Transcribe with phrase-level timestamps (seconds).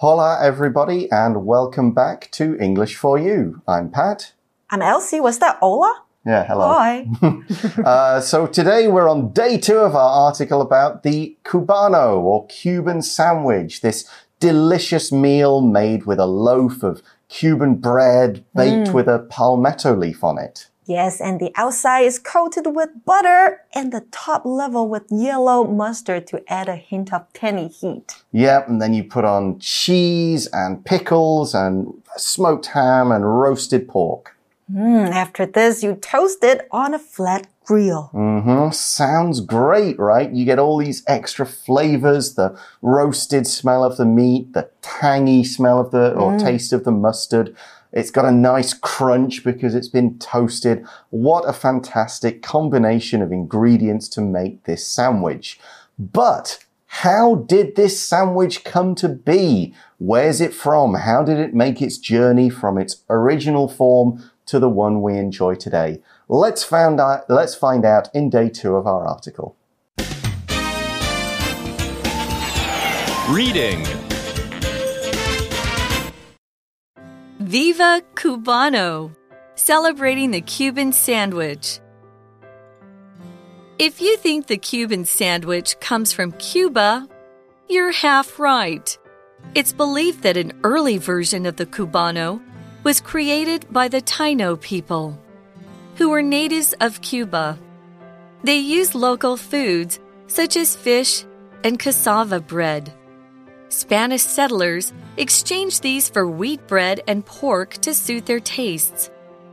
[0.00, 3.62] Hola, everybody, and welcome back to English for You.
[3.66, 4.32] I'm Pat.
[4.70, 5.18] I'm Elsie.
[5.18, 6.04] Was that Ola?
[6.24, 6.68] Yeah, hello.
[6.68, 7.08] Hi.
[7.84, 13.02] Uh, so today we're on day two of our article about the Cubano or Cuban
[13.02, 14.08] sandwich, this
[14.38, 20.38] delicious meal made with a loaf of Cuban bread baked with a palmetto leaf on
[20.38, 20.68] it.
[20.88, 26.26] Yes, and the outside is coated with butter and the top level with yellow mustard
[26.28, 28.22] to add a hint of tangy heat.
[28.32, 34.34] Yep, and then you put on cheese and pickles and smoked ham and roasted pork.
[34.72, 38.10] Mm, after this, you toast it on a flat grill.
[38.12, 38.72] Mm -hmm.
[38.72, 40.30] Sounds great, right?
[40.32, 42.50] You get all these extra flavors, the
[42.82, 44.68] roasted smell of the meat, the
[45.00, 47.56] tangy smell of the, or taste of the mustard.
[47.92, 50.84] It's got a nice crunch because it's been toasted.
[51.10, 55.58] What a fantastic combination of ingredients to make this sandwich.
[55.98, 59.74] But how did this sandwich come to be?
[59.98, 60.94] Where's it from?
[60.94, 65.54] How did it make its journey from its original form to the one we enjoy
[65.54, 66.00] today?
[66.28, 69.56] Let's find out, let's find out in day two of our article.
[73.30, 73.84] Reading
[77.48, 79.10] Viva Cubano,
[79.54, 81.80] celebrating the Cuban sandwich.
[83.78, 87.08] If you think the Cuban sandwich comes from Cuba,
[87.66, 88.98] you're half right.
[89.54, 92.42] It's believed that an early version of the Cubano
[92.84, 95.18] was created by the Taino people,
[95.94, 97.58] who were natives of Cuba.
[98.44, 101.24] They used local foods such as fish
[101.64, 102.92] and cassava bread.
[103.68, 109.10] Spanish settlers exchanged these for wheat bread and pork to suit their tastes.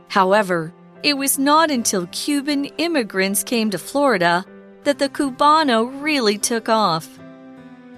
[0.08, 4.44] However, it was not until Cuban immigrants came to Florida
[4.84, 7.18] that the Cubano really took off.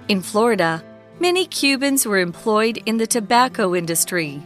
[0.09, 0.83] In Florida,
[1.19, 4.41] many Cubans were employed in the tobacco industry.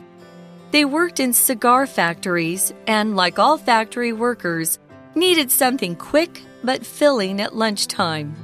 [0.72, 4.78] They worked in cigar factories and, like all factory workers,
[5.16, 8.36] needed something quick but filling at lunchtime.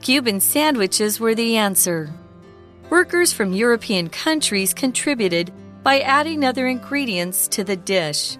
[0.00, 2.12] Cuban sandwiches were the answer.
[2.90, 5.52] Workers from European countries contributed
[5.82, 8.38] by adding other ingredients to the dish.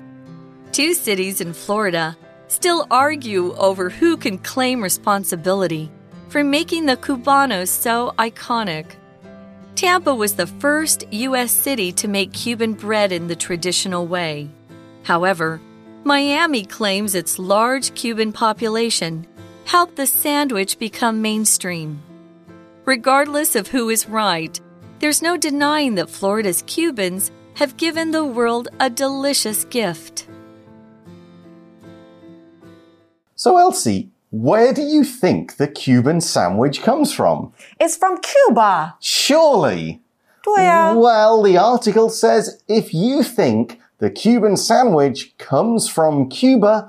[0.70, 5.90] Two cities in Florida still argue over who can claim responsibility
[6.28, 8.86] for making the Cubano so iconic.
[9.74, 11.50] Tampa was the first U.S.
[11.50, 14.48] city to make Cuban bread in the traditional way.
[15.02, 15.60] However,
[16.04, 19.26] Miami claims its large Cuban population
[19.64, 22.00] helped the sandwich become mainstream.
[22.86, 24.60] Regardless of who is right,
[25.00, 30.28] there's no denying that Florida's Cubans have given the world a delicious gift.
[33.34, 37.52] So, Elsie, where do you think the Cuban sandwich comes from?
[37.80, 38.94] It's from Cuba.
[39.00, 40.00] Surely.
[40.44, 46.88] 对啊 Well, the article says if you think the Cuban sandwich comes from Cuba,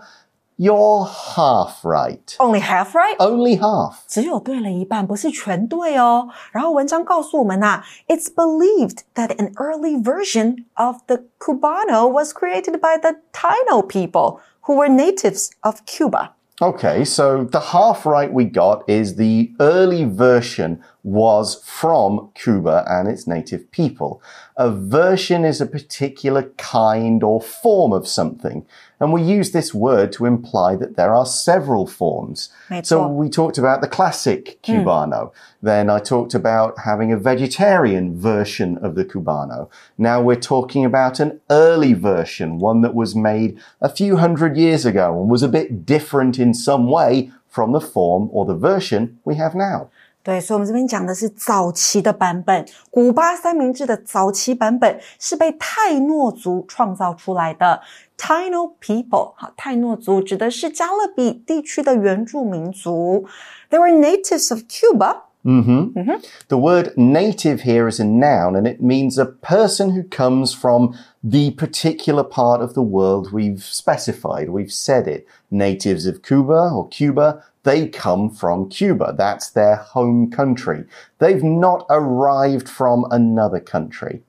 [0.59, 2.37] you're half right.
[2.39, 3.17] Only half right?
[3.19, 3.97] Only half.
[4.07, 6.29] 只有对了一半，不是全对哦。
[6.53, 14.77] 然后文章告诉我们呐、it's believed that an early version of the Cubano was created by the Taino people who
[14.77, 16.35] were natives of Cuba.
[16.61, 23.09] Okay, so the half right we got is the early version was from Cuba and
[23.09, 24.21] its native people.
[24.57, 28.65] A version is a particular kind or form of something,
[29.00, 32.50] and we use this word to imply that there are several forms.
[32.84, 34.72] So we talked about the classic hmm.
[34.72, 35.32] Cubano.
[35.62, 39.70] Then I talked about having a vegetarian version of the Cubano.
[39.98, 44.86] Now we're talking about an early version, one that was made a few hundred years
[44.86, 49.20] ago and was a bit different in some way from the form or the version
[49.26, 49.90] we have now.
[50.27, 57.81] 对，所以我们这边讲的是早期的版本，古巴三明治的早期版本是被泰诺族创造出来的。
[58.17, 63.27] Taino people，好，泰诺族指的是加勒比地区的原住民族。
[63.69, 65.23] They were natives of Cuba.
[65.45, 70.95] The word native here is a noun and it means a person who comes from
[71.21, 74.51] the particular part of the world we've specified.
[74.51, 75.27] We've said it.
[75.51, 79.14] Natives of Cuba or Cuba, they come from Cuba.
[79.18, 80.86] That's their home country.
[81.20, 84.22] They've not arrived from another country.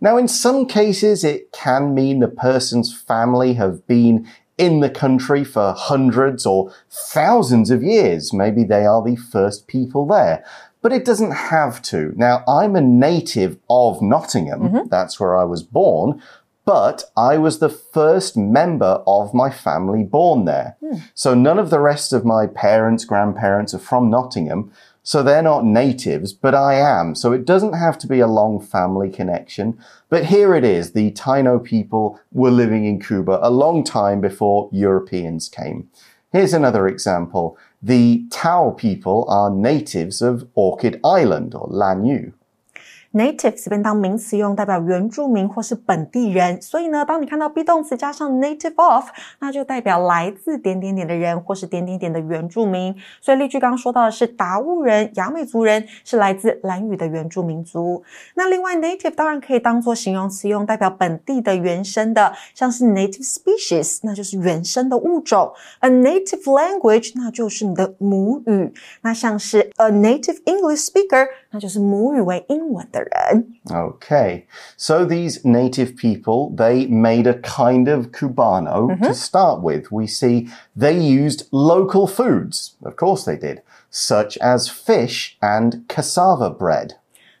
[0.00, 5.42] Now, in some cases, it can mean the person's family have been in the country
[5.42, 8.32] for hundreds or thousands of years.
[8.32, 10.44] Maybe they are the first people there.
[10.80, 12.12] But it doesn't have to.
[12.14, 14.60] Now, I'm a native of Nottingham.
[14.60, 14.88] Mm-hmm.
[14.88, 16.22] That's where I was born.
[16.64, 20.76] But I was the first member of my family born there.
[20.80, 20.96] Hmm.
[21.14, 24.72] So none of the rest of my parents, grandparents are from Nottingham.
[25.02, 27.14] So they're not natives, but I am.
[27.14, 29.78] So it doesn't have to be a long family connection.
[30.08, 30.92] But here it is.
[30.92, 35.90] The Taino people were living in Cuba a long time before Europeans came.
[36.32, 37.58] Here's another example.
[37.82, 42.32] The Tao people are natives of Orchid Island or Lanyu.
[43.14, 46.60] Native 这边当名词用，代表原住民或是本地人。
[46.60, 49.06] 所以呢，当你看到 be 动词加上 native of，
[49.38, 52.94] 那就代表来自点点点的人或是点点点的原住民。
[53.20, 58.02] 所以例句刚刚说到的是达悟人、雅美族人是来自兰屿的原住民族。
[58.34, 65.52] 那另外 native 当然可以当做形容词用，代表本地的、原生的，像是 native species，那就是原生的物种。
[65.80, 68.72] A native language，那就是你的母语。
[69.02, 72.99] 那像是 a native English speaker，那就是母语为英文的。
[73.69, 74.43] Okay.
[74.77, 79.05] So these native people, they made a kind of cubano Mm-hmm.
[79.05, 79.91] to start with.
[79.91, 82.73] We see they used local foods.
[82.83, 83.61] Of course they did.
[83.91, 86.95] Such as fish and cassava bread.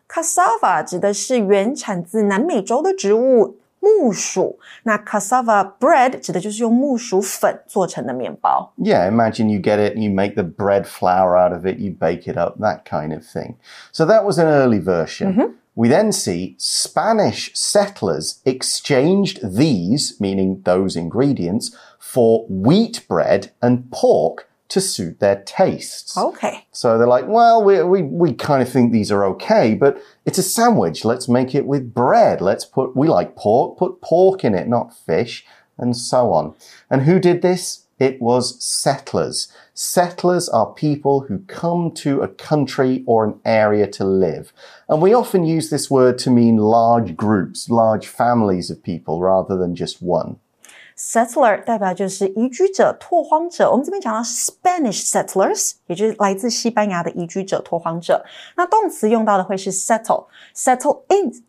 [0.07, 8.73] Cassava 指的是原产自南美洲的植物 木薯，那 cassava bread 指的就是用木薯粉做成的面包。
[8.77, 11.91] Yeah, imagine you get it and you make the bread flour out of it, you
[11.91, 13.55] bake it up, that kind of thing.
[13.91, 15.55] So that was an early version.
[15.75, 24.49] We then see Spanish settlers exchanged these, meaning those ingredients, for wheat bread and pork
[24.74, 26.16] to suit their tastes.
[26.16, 30.36] OK，So they're like, well, we, we, we kind of think these are okay, but it's
[30.36, 31.04] a sandwich.
[31.04, 32.40] Let's make it with bread.
[32.40, 35.46] Let's put, we like pork, put pork in it, not fish,
[35.78, 36.56] and so on.
[36.90, 37.86] And who did this?
[38.00, 39.46] It was settlers.
[39.74, 44.52] Settlers are people who come to a country or an area to live.
[44.88, 49.56] And we often use this word to mean large groups, large families of people rather
[49.56, 50.40] than just one
[51.03, 53.69] settler 代表就是移居者、拓荒者。
[53.69, 58.25] 我们这边讲到是 Spanish settlers，也就是来自西班牙的移居者、拓荒者。
[58.55, 61.43] 那动词用到的会是 settle，settle in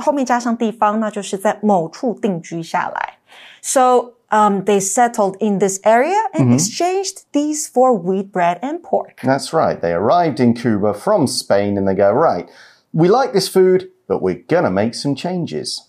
[0.00, 3.18] 后面加上地方，那就是在某处定居下来。
[3.62, 9.20] So um, they settled in this area and exchanged these for wheat bread and pork.
[9.22, 9.80] That's right.
[9.80, 12.48] They arrived in Cuba from Spain and they go, right,
[12.92, 15.88] we like this food, but we're going to make some changes.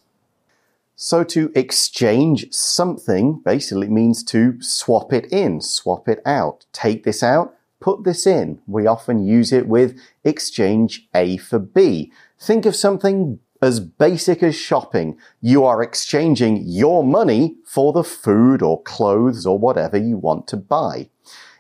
[0.94, 7.23] So to exchange something basically means to swap it in, swap it out, take this
[7.23, 8.61] out, put this in.
[8.67, 12.12] We often use it with exchange A for B.
[12.39, 15.19] Think of something as basic as shopping.
[15.41, 20.56] You are exchanging your money for the food or clothes or whatever you want to
[20.56, 21.09] buy.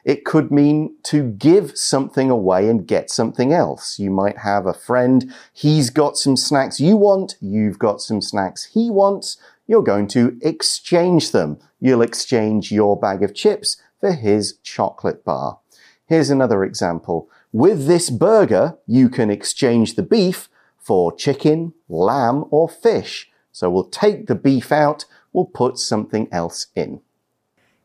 [0.04, 3.98] It could mean to give something away and get something else.
[3.98, 8.64] You might have a friend, he's got some snacks you want, you've got some snacks
[8.74, 9.36] he wants.
[9.66, 11.58] You're going to exchange them.
[11.80, 15.60] You'll exchange your bag of chips for his chocolate bar.
[16.06, 17.30] Here's another example.
[17.52, 23.30] With this burger, you can exchange the beef for chicken, lamb, or fish.
[23.52, 27.00] So we'll take the beef out, we'll put something else in.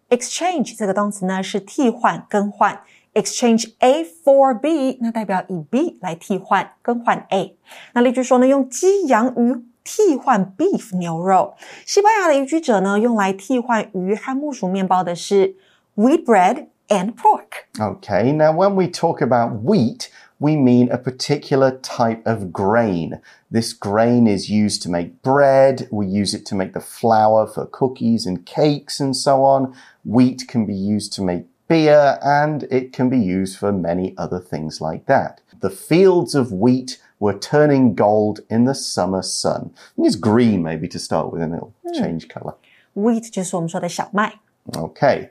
[0.10, 2.82] Exchange 这个动词呢是替换、更换。
[3.14, 7.58] exchange A for B，那代表以 B 来替换、更换 A。
[7.94, 11.56] 那例句说呢，用鸡、羊、鱼替换 beef 牛肉。
[11.84, 15.56] 西班牙的移居者呢，用来替换鱼和木薯面包的是
[15.96, 17.66] wheat bread and pork。
[17.80, 23.21] Okay, now when we talk about wheat, we mean a particular type of grain.
[23.51, 25.89] This grain is used to make bread.
[25.93, 29.75] We use it to make the flour for cookies and cakes and so on.
[30.05, 34.41] Wheat can be used to make beer and it can be used for many other
[34.41, 35.41] things like that.
[35.61, 39.71] The fields of wheat were turning gold in the summer sun.
[39.77, 42.55] I think it's green maybe to start with and it'll change color.
[42.95, 44.41] wheat 就是我们说的小麦。
[44.73, 45.31] Okay.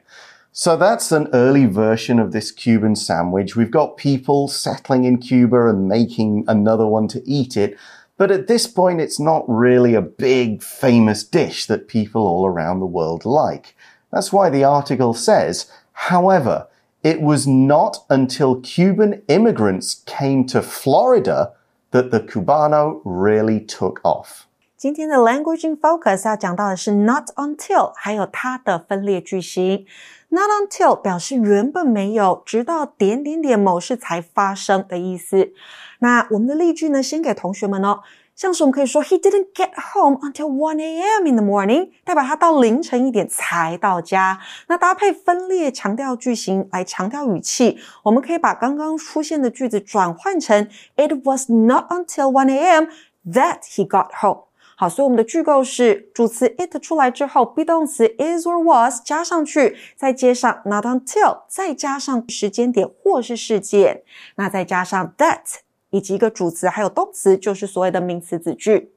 [0.59, 3.57] so that's an early version of this Cuban sandwich.
[3.57, 7.77] We've got people settling in Cuba and making another one to eat it.
[8.17, 12.81] But at this point, it's not really a big famous dish that people all around
[12.81, 13.77] the world like.
[14.11, 16.69] That's why the article says, however,
[17.03, 21.53] it was not until Cuban immigrants came to Florida
[21.91, 24.46] that the Cubano really took off.
[24.77, 29.87] 今天的 Language in Focus 要讲到的是 not until，还有它的分裂句型。
[30.29, 35.53] Not until 表示原本没有，直到点点点某事才发生的意思。
[36.01, 38.01] 那我们的例句呢，先给同学们哦。
[38.35, 41.27] 像是我们可以说 He didn't get home until one a.m.
[41.27, 44.39] in the morning，代表他到凌晨一点才到家。
[44.69, 52.89] 那搭配分裂强调句型来强调语气，我们可以把刚刚出现的句子转换成 It was not until one a.m.
[53.27, 54.46] that he got home。
[54.76, 64.02] 好，所以我们的句构是主词 it 出来之后，be 动词 is or was 加上去，再接上 not until，再加上时间点或是事件，
[64.38, 65.60] 那再加上 that
[65.92, 68.92] 以及一个主词还有动词，就是所谓的名词子句。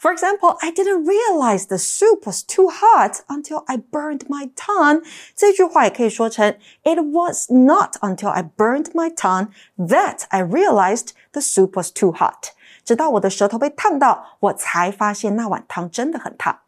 [0.00, 5.04] For example, I didn't realize the soup was too hot until I burned my tongue.
[5.36, 11.92] 这句话也可以说成 It was not until I burned my tongue that I realized the soup was
[11.92, 12.53] too hot.
[12.84, 16.58] 直到我的舌头被烫到，我才发现那碗汤真的很烫。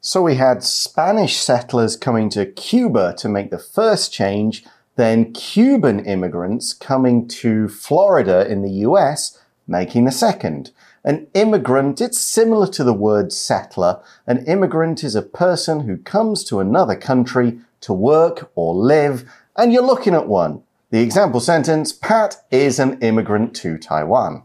[0.00, 4.64] So we had Spanish settlers coming to Cuba to make the first change,
[4.96, 10.70] then Cuban immigrants coming to Florida in the US making the second.
[11.02, 14.00] An immigrant, it's similar to the word settler.
[14.26, 19.24] An immigrant is a person who comes to another country to work or live,
[19.56, 20.62] and you're looking at one.
[20.90, 24.42] The example sentence, Pat is an immigrant to Taiwan.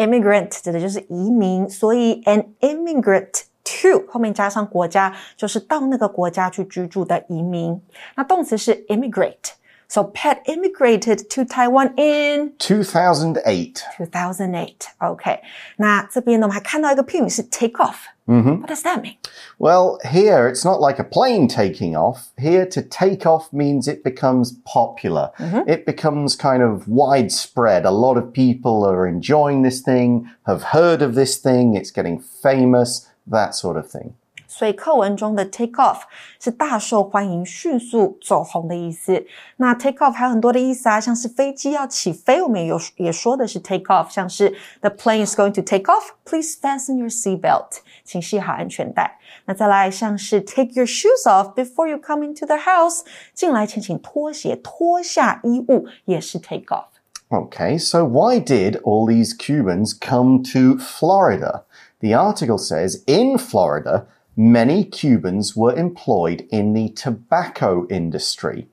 [0.00, 7.78] Immigrant 指的就是移民，所以 an immigrant to 后面加上国家，就是到那个国家去居住的移民。
[8.16, 9.59] 那动词是 immigrate。
[9.89, 13.83] So Pat immigrated to Taiwan in 2008.
[13.97, 14.73] 2008.
[14.97, 15.41] OK，
[15.77, 18.59] 那这边呢，我们还看到一个片语是 take off。Mm -hmm.
[18.61, 19.17] What does that mean?
[19.59, 22.31] Well, here it's not like a plane taking off.
[22.37, 25.31] Here to take off means it becomes popular.
[25.37, 25.69] Mm -hmm.
[25.69, 27.85] It becomes kind of widespread.
[27.85, 32.19] A lot of people are enjoying this thing, have heard of this thing, it's getting
[32.41, 34.15] famous, that sort of thing.
[34.59, 36.01] 所以课文中的 take off
[36.39, 39.25] 是大受欢迎、迅速走红的意思。
[39.57, 47.41] 那 take off 还有很多的意思啊，像是飞机要起飞，我们也有也说的是 take off，像是 the plane is going to take off，please fasten your seat
[47.41, 49.19] belt，请系好安全带。
[49.45, 53.01] 那再来像是 take your shoes off before you come into the house，
[53.33, 61.63] 进来前请脱鞋，脱下衣物也是 take off。Okay, so why did all these Cubans come to Florida?
[61.99, 64.05] The article says in Florida,
[64.40, 68.68] many Cubans were employed in the tobacco industry.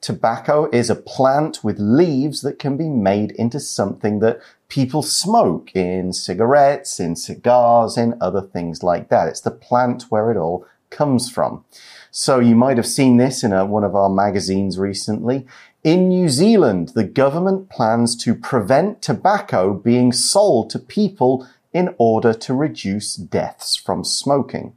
[0.00, 5.74] Tobacco is a plant with leaves that can be made into something that people smoke
[5.74, 9.26] in cigarettes, in cigars, in other things like that.
[9.26, 11.64] It's the plant where it all comes from.
[12.12, 15.44] So you might have seen this in a, one of our magazines recently.
[15.82, 22.32] In New Zealand, the government plans to prevent tobacco being sold to people in order
[22.32, 24.76] to reduce deaths from smoking.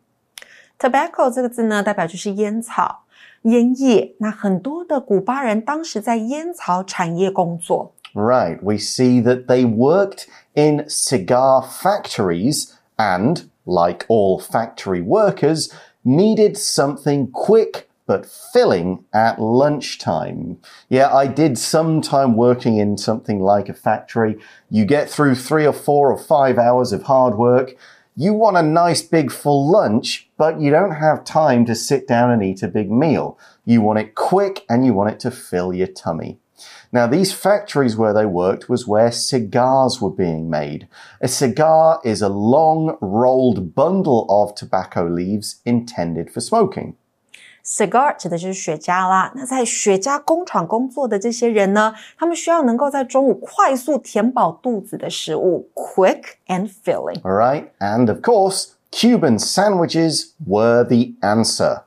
[0.82, 3.04] Tobacco 这个字呢，代表就是烟草、
[3.42, 4.14] 烟叶。
[4.18, 7.92] 那很多的古巴人当时在烟草产业工作。
[8.14, 15.70] Right, we see that they worked in cigar factories and, like all factory workers,
[16.04, 20.56] needed something quick but filling at lunchtime.
[20.88, 24.38] Yeah, I did some time working in something like a factory.
[24.70, 27.76] You get through three or four or five hours of hard work.
[28.16, 32.30] You want a nice big full lunch, but you don't have time to sit down
[32.30, 33.37] and eat a big meal.
[33.64, 36.38] You want it quick and you want it to fill your tummy.
[36.90, 40.88] Now, these factories where they worked was where cigars were being made.
[41.20, 46.94] A cigar is a long rolled bundle of tobacco leaves intended for smoking.
[47.62, 49.30] Cigar 指的就是雪茄啦。
[49.35, 57.20] 那在雪茄工厂工作的这些人呢，他们需要能够在中午快速填饱肚子的食物，quick and filling.
[57.20, 61.81] All right, and of course, Cuban sandwiches were the answer.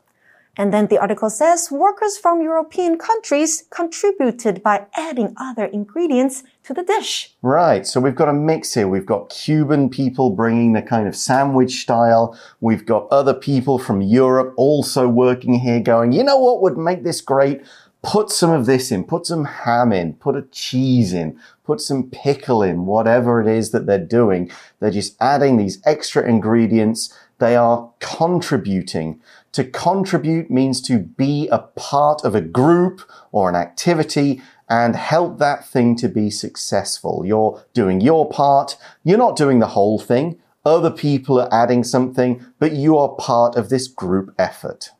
[0.56, 6.74] And then the article says workers from European countries contributed by adding other ingredients to
[6.74, 7.34] the dish.
[7.42, 7.86] Right.
[7.86, 8.88] So we've got a mix here.
[8.88, 12.36] We've got Cuban people bringing the kind of sandwich style.
[12.60, 17.04] We've got other people from Europe also working here going, you know what would make
[17.04, 17.62] this great?
[18.02, 22.08] Put some of this in, put some ham in, put a cheese in, put some
[22.10, 24.50] pickle in, whatever it is that they're doing.
[24.78, 27.12] They're just adding these extra ingredients.
[27.38, 29.20] They are contributing
[29.52, 35.38] to contribute means to be a part of a group or an activity and help
[35.38, 37.24] that thing to be successful.
[37.24, 38.76] You're doing your part.
[39.04, 40.38] You're not doing the whole thing.
[40.64, 44.90] Other people are adding something, but you are part of this group effort.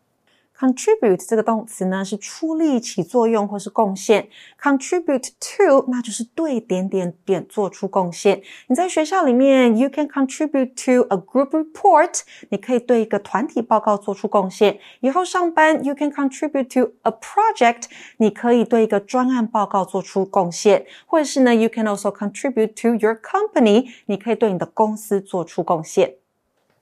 [0.58, 4.28] Contribute 这个动词呢是出力、起作用或是贡献。
[4.58, 8.40] Contribute to 那就是对点点点做出贡献。
[8.68, 14.78] 你在学校里面，you can contribute to a group report，你可以对一个团体报告做出贡献。
[15.00, 17.82] 以后上班，you can contribute to a project，
[18.16, 20.86] 你可以对一个专案报告做出贡献。
[21.04, 26.14] 或者是呢，you can also contribute to your company，你可以对你的公司做出贡献。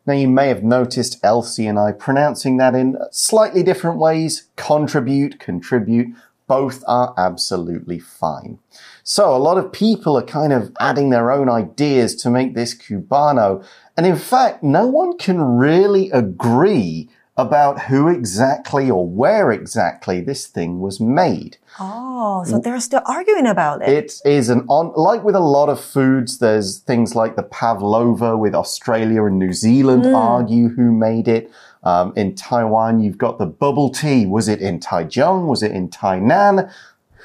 [0.07, 5.41] Now, you may have noticed Elsie and I pronouncing that in slightly different ways contribute,
[5.41, 6.15] contribute.
[6.47, 8.59] Both are absolutely fine.
[9.03, 12.75] So a lot of people are kind of adding their own ideas to make this
[12.75, 13.65] Cubano.
[13.97, 20.47] And in fact, no one can really agree about who exactly or where exactly this
[20.47, 21.57] thing was made.
[21.81, 23.89] Oh, so they're still arguing about it.
[23.89, 28.37] It is an on, like with a lot of foods, there's things like the pavlova
[28.37, 31.51] with Australia and New Zealand argue who made it.
[31.83, 34.25] Um, in Taiwan, you've got the bubble tea.
[34.25, 35.47] Was it in Taichung?
[35.47, 36.73] Was it in Tainan?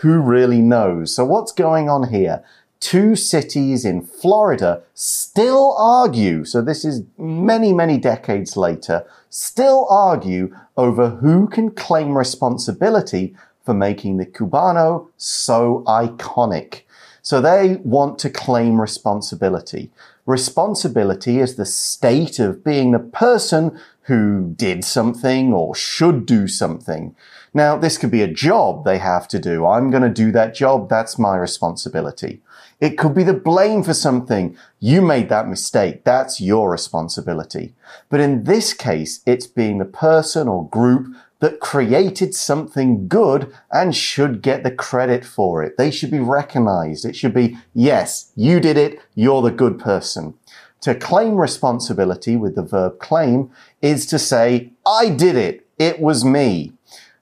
[0.01, 1.13] Who really knows?
[1.16, 2.44] So what's going on here?
[2.80, 6.46] Two cities in Florida still argue.
[6.46, 13.74] So this is many, many decades later, still argue over who can claim responsibility for
[13.74, 16.84] making the Cubano so iconic.
[17.22, 19.92] So they want to claim responsibility.
[20.26, 27.16] Responsibility is the state of being the person who did something or should do something.
[27.54, 29.66] Now, this could be a job they have to do.
[29.66, 30.90] I'm going to do that job.
[30.90, 32.42] That's my responsibility.
[32.80, 34.56] It could be the blame for something.
[34.80, 36.06] You made that mistake.
[36.06, 37.74] That's your responsibility.
[38.10, 43.96] But in this case, it's being the person or group that created something good and
[43.96, 45.78] should get the credit for it.
[45.78, 47.06] They should be recognized.
[47.06, 49.00] It should be, yes, you did it.
[49.16, 50.36] You're the good person.
[50.82, 55.68] To claim responsibility with the verb claim is to say, I did it.
[55.78, 56.74] It was me.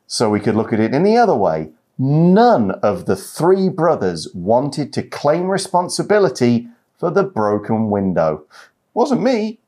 [0.06, 4.27] So we could look at it in the other way None of the three brothers
[4.35, 8.45] wanted to claim responsibility for the broken window.
[8.95, 9.59] Wasn't me.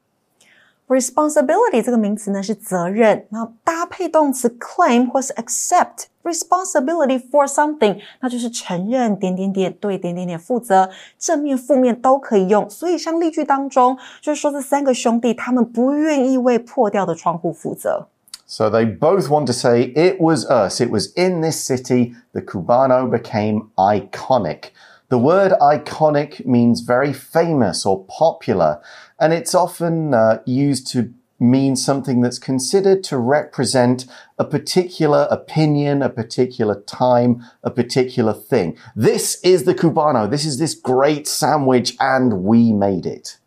[0.86, 12.68] Responsibility 这个名词呢是责任，然后搭配动词 claim 或是 accept responsibility for something，那就是承认点点点对点点点负责，正面负面都可以用。
[12.68, 18.08] 所以像例句当中，就是说这三个兄弟他们不愿意为破掉的窗户负责。
[18.48, 20.80] So they both want to say it was us.
[20.80, 24.70] It was in this city the Cubano became iconic.
[25.08, 28.80] The word iconic means very famous or popular,
[29.18, 34.06] and it's often uh, used to mean something that's considered to represent
[34.38, 38.76] a particular opinion, a particular time, a particular thing.
[38.96, 40.30] This is the Cubano.
[40.30, 43.38] This is this great sandwich, and we made it.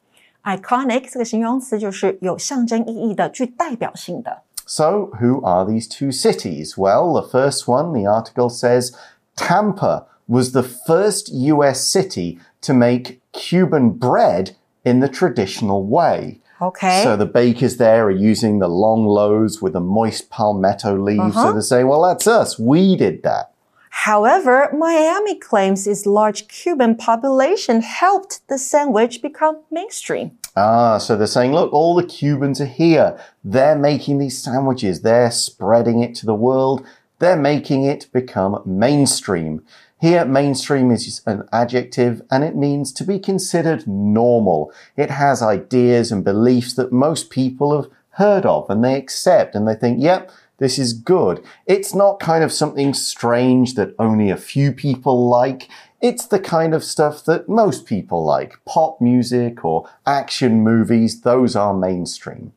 [0.44, 4.44] iconic 这个形容词就是有象征意义的，具代表性的。
[4.67, 6.79] So, who are these two cities?
[6.79, 8.97] Well, the first one, the article says
[9.37, 16.41] Tampa was the first US city to make Cuban bread in the traditional way.
[16.61, 21.35] OK，So the bakers there are using the long loaves with the moist palmetto leaves.
[21.35, 21.53] So uh-huh.
[21.53, 22.57] they're saying, well, that's us.
[22.59, 23.53] We did that.
[23.91, 30.39] However, Miami claims its large Cuban population helped the sandwich become mainstream.
[30.55, 33.19] Ah, so they're saying, look, all the Cubans are here.
[33.43, 35.01] They're making these sandwiches.
[35.01, 36.87] They're spreading it to the world.
[37.21, 39.65] They're making it become mainstream.
[40.01, 44.73] Here, mainstream is an adjective and it means to be considered normal.
[44.97, 49.67] It has ideas and beliefs that most people have heard of and they accept and
[49.67, 51.43] they think, yep, this is good.
[51.67, 55.69] It's not kind of something strange that only a few people like.
[56.02, 58.60] It's the kind of stuff that most people like.
[58.66, 62.52] Pop music or action movies, those are mainstream.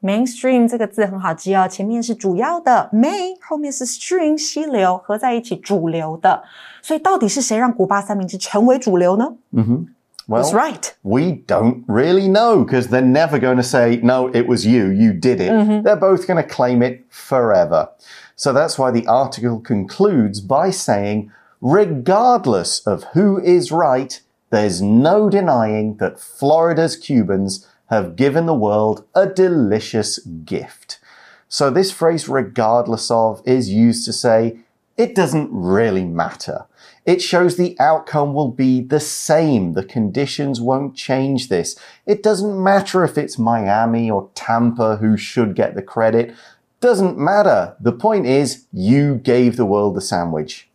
[0.00, 6.44] Mainstream 这个字很好记哦，前面是主要的 main，后面是 stream 溪流，合在一起主流的。
[6.80, 9.36] 所以到底是谁让古巴三明治成为主流呢
[10.28, 10.92] Well, That's right.
[11.02, 15.12] we don't really know because they're never going to say, no, it was you, you
[15.12, 15.50] did it.
[15.84, 17.90] They're both going to claim it forever.
[18.34, 21.30] So that's why the article concludes by saying,
[21.61, 24.19] regardless of who is right,
[24.49, 30.99] there's no denying that Florida's Cubans have given the world a delicious gift.
[31.47, 34.59] So this phrase, regardless of, is used to say,
[34.97, 36.65] it doesn't really matter.
[37.05, 39.73] It shows the outcome will be the same.
[39.73, 41.75] The conditions won't change this.
[42.05, 46.33] It doesn't matter if it's Miami or Tampa who should get the credit.
[46.79, 47.75] Doesn't matter.
[47.79, 50.69] The point is, you gave the world the sandwich.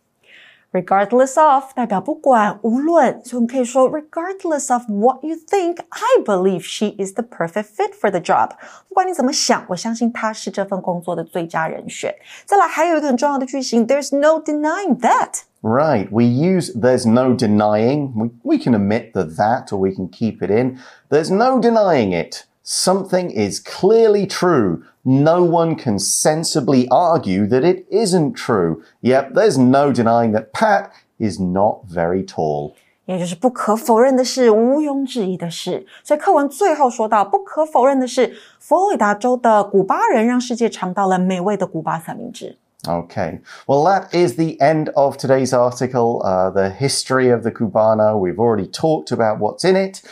[0.76, 7.92] Regardless of 代表不管无论，所以我们可以说 regardless of what you think, I believe she is the perfect fit
[7.92, 8.52] for the job。
[8.88, 12.14] 不管你怎么想，我相信她是这份工作的最佳人选。
[12.46, 15.42] 再来，还有一个很重要的句型，There's no denying that。
[15.60, 16.08] Right.
[16.10, 18.12] We use there's no denying.
[18.16, 20.78] We, we can omit the that or we can keep it in.
[21.10, 22.46] There's no denying it.
[22.64, 24.84] Something is clearly true.
[25.06, 28.82] No one can sensibly argue that it isn't true.
[29.00, 32.74] Yep, there's no denying that Pat is not very tall.
[33.06, 35.84] 也就是不可否认的是，毋庸置疑的是。
[36.04, 42.56] 所以课文最后说到，不可否认的是，佛罗里达州的古巴人让世界尝到了美味的古巴三明治。
[42.84, 43.40] Okay.
[43.66, 46.20] Well, that is the end of today's article.
[46.24, 48.16] Uh, the history of the Cubano.
[48.16, 50.02] We've already talked about what's in it.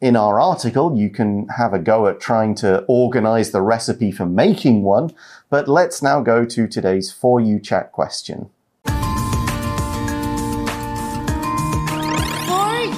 [0.00, 4.24] In our article, you can have a go at trying to organize the recipe for
[4.24, 5.10] making one.
[5.50, 8.48] But let's now go to today's For You Chat question.
[8.86, 8.94] For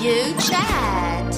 [0.01, 1.35] you chat.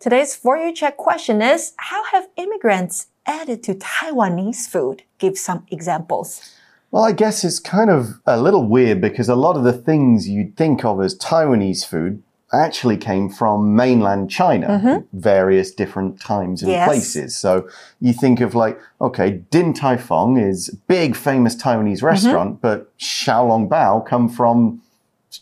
[0.00, 5.02] Today's For You Chat question is How have immigrants added to Taiwanese food?
[5.18, 6.54] Give some examples.
[6.90, 10.26] Well, I guess it's kind of a little weird because a lot of the things
[10.26, 15.18] you'd think of as Taiwanese food actually came from mainland China, mm-hmm.
[15.18, 16.88] various different times and Yes.
[16.88, 17.36] places.
[17.36, 17.68] So
[18.00, 22.06] you think of like, okay, Din Tai Fung is big famous Taiwanese mm-hmm.
[22.06, 24.80] restaurant, but Xiaolong Bao come from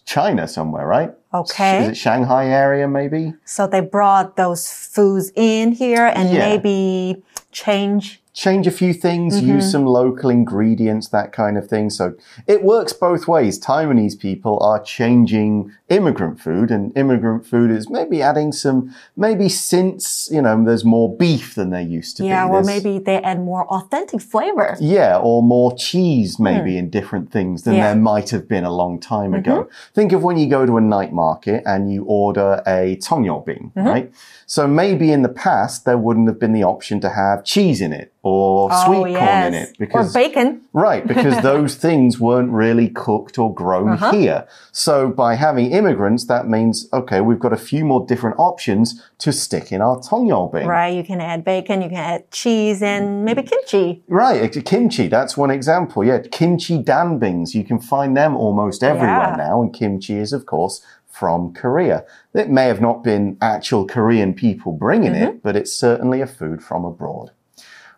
[0.05, 1.13] China somewhere, right?
[1.33, 1.83] Okay.
[1.83, 3.35] Is it Shanghai area maybe?
[3.45, 6.39] So they brought those foods in here and Yeah.
[6.41, 8.21] maybe change.
[8.37, 9.55] Change a few things, Mm-hmm.
[9.57, 11.89] use some local ingredients, that kind of thing.
[11.89, 12.15] So
[12.47, 13.59] it works both ways.
[13.59, 20.29] Taiwanese people are changing immigrant food, and immigrant food is maybe adding some, maybe since,
[20.31, 22.53] you know, there's more beef than there used to Yeah, be.
[22.55, 24.77] or maybe they add more authentic flavor.
[24.81, 27.79] yeah, or more cheese maybe in different things than Hmm.
[27.79, 27.87] Yeah.
[27.87, 27.95] Mm-hmm.
[27.97, 29.69] there might have been a long time ago.
[29.95, 33.89] Think of when you go to a night market and you order a tongyobing, Mm-hmm.
[33.93, 34.13] right?
[34.47, 37.93] So maybe in the past there wouldn't have been the option to have cheese in
[37.93, 40.61] it or sweet oh, corn in it because or bacon.
[40.73, 44.11] Right, because those things weren't really cooked or grown Uh-huh.
[44.13, 44.47] here.
[44.73, 49.33] So by having immigrants, that means, okay, we've got a few more different options to
[49.33, 50.67] stick in our tongyobing.
[50.67, 54.03] Right, you can add bacon, you can add cheese, and maybe kimchi.
[54.09, 56.03] Right, kimchi, that's one example.
[56.05, 59.37] Yeah, kimchi danbings, you can find them almost everywhere Yeah.
[59.37, 59.63] now.
[59.63, 62.05] And kimchi is, of course, from Korea.
[62.35, 65.25] It may have not been actual Korean people bringing Mm-hmm.
[65.37, 67.31] it, but it's certainly a food from abroad.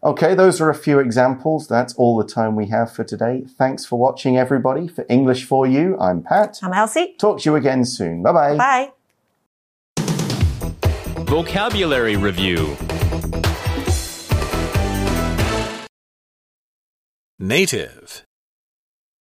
[0.05, 1.67] Okay, those are a few examples.
[1.67, 3.45] That's all the time we have for today.
[3.59, 4.87] Thanks for watching, everybody.
[4.87, 6.61] For English for You, I'm Pat.
[6.63, 7.17] I'm Elsie.
[7.19, 8.23] Talk to you again soon.
[8.23, 8.57] Bye bye.
[8.57, 8.93] Bye.
[11.25, 12.77] Vocabulary Review
[17.41, 18.25] Native.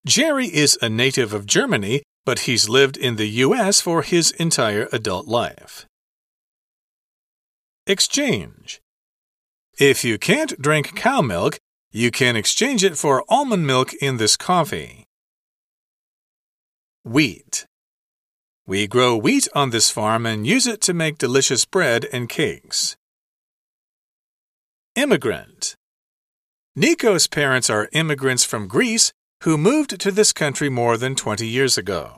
[0.06, 3.82] Jerry is a native of Germany, but he's lived in the U.S.
[3.82, 5.86] for his entire adult life.
[7.88, 8.80] Exchange.
[9.80, 11.60] If you can't drink cow milk,
[11.92, 15.06] you can exchange it for almond milk in this coffee.
[17.04, 17.68] Wheat.
[18.66, 22.98] We grow wheat on this farm and use it to make delicious bread and cakes.
[24.96, 25.76] Immigrant.
[26.76, 29.12] Nico's parents are immigrants from Greece
[29.44, 32.18] who moved to this country more than 20 years ago.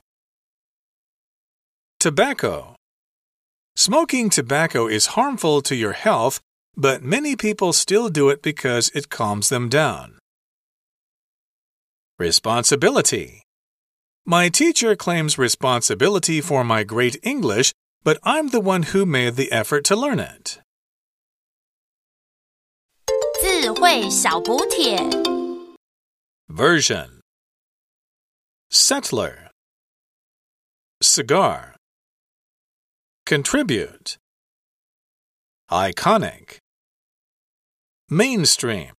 [2.00, 2.76] Tobacco.
[3.76, 6.40] Smoking tobacco is harmful to your health,
[6.79, 10.19] but many people still do it because it calms them down.
[12.19, 13.43] Responsibility.
[14.27, 19.53] My teacher claims responsibility for my great English, but I'm the one who made the
[19.53, 20.61] effort to learn it.
[23.41, 24.99] 智慧小补帖。
[26.49, 27.21] Version
[28.71, 29.51] Settler
[31.03, 31.75] Cigar
[33.27, 34.17] Contribute
[35.71, 36.59] Iconic
[38.12, 38.90] Mainstream